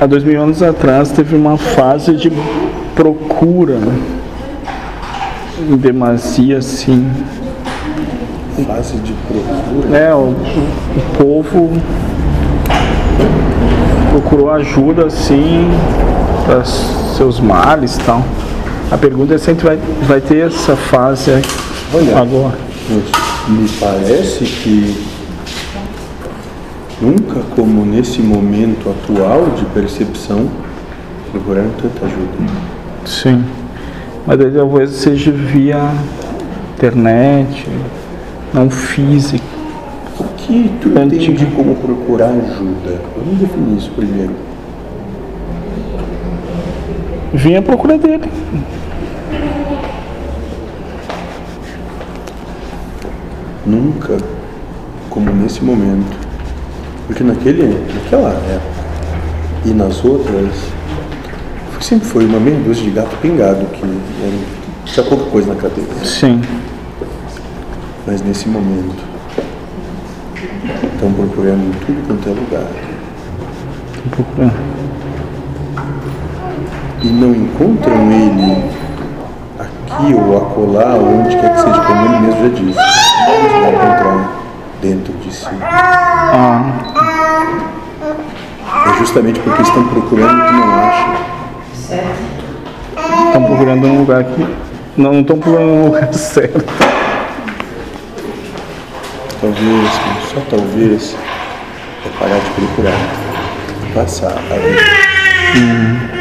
Há 0.00 0.06
dois 0.06 0.24
mil 0.24 0.40
anos 0.40 0.62
atrás 0.62 1.10
teve 1.10 1.36
uma 1.36 1.58
fase 1.58 2.14
de 2.14 2.32
procura 2.94 3.78
em 5.68 5.76
demasia 5.76 6.58
assim. 6.58 7.10
Fase 8.66 8.96
de 8.98 9.12
procura. 9.12 9.96
É, 9.96 10.14
o, 10.14 10.18
o, 10.18 10.34
o 10.96 11.02
povo 11.18 11.70
procurou 14.10 14.50
ajuda 14.50 15.06
assim 15.06 15.68
para 16.46 16.64
seus 16.64 17.38
males 17.38 17.96
e 17.96 18.00
tal. 18.00 18.24
A 18.90 18.98
pergunta 18.98 19.34
é 19.34 19.38
se 19.38 19.50
a 19.50 19.52
gente 19.52 19.64
vai, 19.64 19.78
vai 20.02 20.20
ter 20.20 20.46
essa 20.46 20.74
fase 20.74 21.30
Olha. 21.94 22.18
agora. 22.18 22.58
Me 23.48 23.68
parece 23.78 24.44
que 24.44 24.96
nunca 27.00 27.40
como 27.54 27.84
nesse 27.84 28.20
momento 28.20 28.90
atual 28.90 29.50
de 29.56 29.64
percepção 29.66 30.48
procuraram 31.30 31.70
tanta 31.80 32.06
ajuda. 32.06 32.52
Sim. 33.06 33.44
Mas 34.26 34.38
talvez 34.54 34.90
seja 34.90 35.30
via 35.30 35.92
internet, 36.74 37.66
não 38.52 38.68
físico. 38.68 39.44
O 40.18 40.24
que 40.36 40.70
tu 40.80 40.88
Antigo. 40.98 41.32
entende 41.32 41.46
como 41.56 41.74
procurar 41.76 42.28
ajuda? 42.30 43.00
Vamos 43.16 43.40
definir 43.40 43.78
isso 43.78 43.90
primeiro. 43.92 44.34
Vinha 47.32 47.60
à 47.60 47.62
procura 47.62 47.96
dele. 47.96 48.30
Nunca 53.64 54.18
como 55.08 55.30
nesse 55.32 55.64
momento. 55.64 56.29
Porque 57.10 57.24
naquele, 57.24 57.84
naquela 57.92 58.28
época 58.28 58.60
e 59.64 59.70
nas 59.70 60.04
outras, 60.04 60.54
sempre 61.80 62.06
foi 62.06 62.24
uma 62.24 62.38
meia 62.38 62.56
dúzia 62.60 62.84
de 62.84 62.90
gato 62.90 63.16
pingado 63.16 63.66
que 63.66 63.82
era, 63.82 64.84
tinha 64.84 65.04
pouca 65.04 65.24
coisa 65.24 65.52
na 65.52 65.60
cadeia. 65.60 65.88
Sim. 66.04 66.40
Mas 68.06 68.22
nesse 68.22 68.48
momento, 68.48 69.02
estão 70.94 71.12
procurando 71.14 71.64
em 71.64 71.72
tudo 71.84 72.06
quanto 72.06 72.28
é 72.28 72.32
lugar. 72.32 72.70
Procurando. 74.10 74.54
E 77.02 77.08
não 77.08 77.34
encontram 77.34 78.12
ele 78.12 78.70
aqui 79.58 80.14
ou 80.14 80.36
acolá, 80.36 80.94
ou 80.94 81.22
onde 81.22 81.36
quer 81.36 81.54
que 81.54 81.60
seja, 81.60 81.80
como 81.80 82.04
ele 82.04 82.20
mesmo 82.20 82.40
já 82.40 82.48
disse. 82.50 82.78
Eles 83.28 83.52
vão 83.52 83.68
encontrar 83.68 84.40
dentro 84.80 85.12
de 85.14 85.34
si. 85.34 85.48
Ah, 85.60 86.79
justamente 89.00 89.40
porque 89.40 89.62
estão 89.62 89.88
procurando 89.88 90.46
que 90.46 90.52
não 90.52 90.74
acham. 90.74 91.14
estão 93.26 93.44
procurando 93.44 93.86
um 93.86 93.98
lugar 94.00 94.24
que. 94.24 94.46
Não 94.96 95.20
estão 95.20 95.38
procurando 95.38 95.70
um 95.70 95.84
lugar 95.86 96.12
certo. 96.12 96.64
Talvez, 99.40 99.90
só 100.32 100.40
talvez, 100.50 101.16
é 102.04 102.08
parar 102.18 102.38
de 102.38 102.50
procurar. 102.50 102.98
Passar 103.94 104.32
a 104.32 104.54
vida. 104.54 106.19